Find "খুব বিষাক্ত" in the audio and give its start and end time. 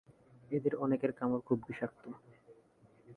1.41-2.03